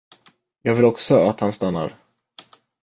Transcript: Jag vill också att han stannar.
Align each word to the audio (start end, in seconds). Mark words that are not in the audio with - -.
Jag 0.61 0.75
vill 0.75 0.85
också 0.85 1.15
att 1.15 1.39
han 1.39 1.53
stannar. 1.53 1.97